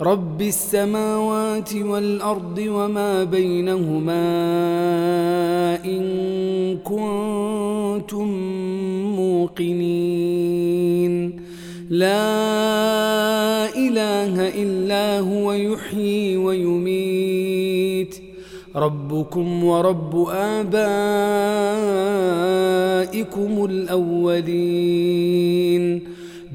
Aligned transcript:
رب 0.00 0.42
السماوات 0.42 1.74
والأرض 1.74 2.58
وما 2.58 3.24
بينهما 3.24 4.24
إن 5.84 6.02
كنتم 6.84 8.28
موقنين. 9.16 11.12
لا 11.90 13.76
إله 13.76 14.48
إلا 14.48 15.20
هو 15.20 15.52
يحيي 15.52 16.36
ويميت. 16.36 18.16
ربكم 18.76 19.64
ورب 19.64 20.28
آبائكم 20.28 20.74
الأولين. 23.64 25.36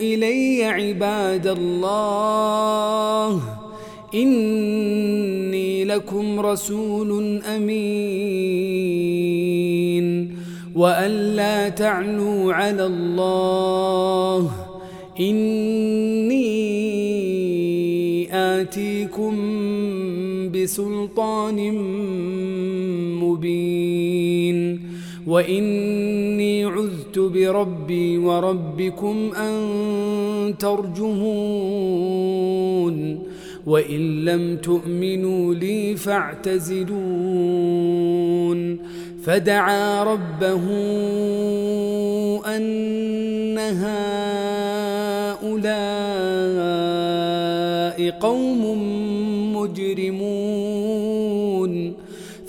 إلي 0.00 0.64
عباد 0.64 1.46
الله. 1.46 3.42
إني 4.14 5.84
لكم 5.84 6.40
رسول 6.40 7.42
أمين. 7.56 7.70
وأن 10.74 11.10
لا 11.10 11.68
تعلوا 11.68 12.52
على 12.52 12.86
الله. 12.86 14.50
إني 15.20 16.50
آتيكم 18.34 19.34
بسلطان 20.52 21.74
مبين. 23.22 24.80
وإني 25.26 26.09
عذت 27.10 27.18
بربي 27.18 28.18
وربكم 28.18 29.30
أن 29.34 30.54
ترجمون 30.58 31.20
وإن 33.66 34.24
لم 34.24 34.56
تؤمنوا 34.56 35.54
لي 35.54 35.96
فاعتزلون 35.96 36.90
فدعا 39.22 40.04
ربه 40.04 40.64
أن 42.56 43.58
هؤلاء 43.58 45.40
قوم 48.10 48.62
مجرمون 49.56 51.20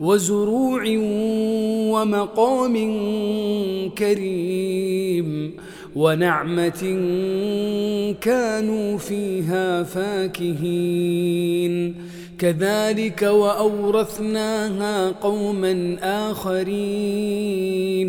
وزروع 0.00 0.82
ومقام 1.92 2.74
كريم 3.98 5.56
ونعمة 5.96 6.82
كانوا 8.20 8.98
فيها 8.98 9.82
فاكهين. 9.82 11.28
كذلك 12.38 13.22
وأورثناها 13.22 15.08
قوما 15.10 15.96
آخرين. 16.30 18.08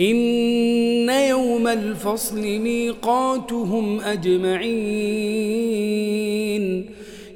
إن 0.00 1.08
يوم 1.08 1.66
الفصل 1.66 2.40
ميقاتهم 2.40 4.00
أجمعين. 4.00 4.62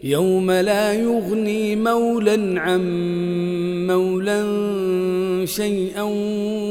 يوم 0.05 0.51
لا 0.51 0.93
يغني 0.93 1.77
مولا 1.77 2.61
عن 2.61 2.83
مولا 3.87 4.47
شيئا 5.47 6.03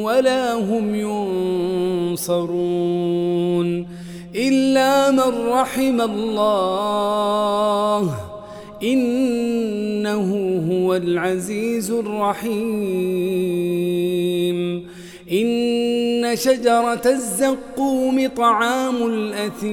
ولا 0.01 0.53
هم 0.53 0.95
ينصرون. 2.11 3.87
إلا 4.35 5.11
من 5.11 5.47
رحم 5.49 6.01
الله. 6.01 6.95
إنه 8.83 10.61
هو 10.71 10.95
العزيز 10.95 11.91
الرحيم. 11.91 12.55
إن 15.31 16.35
شجرة 16.35 17.01
الزقوم 17.05 18.27
طعام 18.27 19.07
الأثيم 19.07 19.65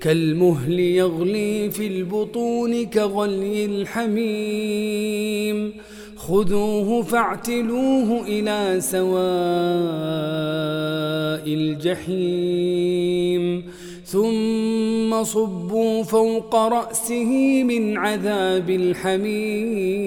كالمهل 0.00 0.80
يغلي 0.80 1.70
في 1.70 1.86
البطون 1.86 2.86
كغلي 2.86 3.64
الحميم 3.64 5.72
خذوه 6.16 7.02
فاعتلوه 7.02 8.24
إلى 8.28 8.80
سواء 8.80 9.16
الجحيم 11.54 13.64
ثم 14.04 15.24
صبوا 15.24 16.02
فوق 16.02 16.54
رأسه 16.54 17.62
من 17.62 17.98
عذاب 17.98 18.70
الحميم 18.70 20.06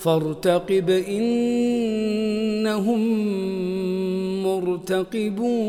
فارتقب 0.00 0.90
إنهم 0.90 3.00
مرتقبون. 4.42 5.60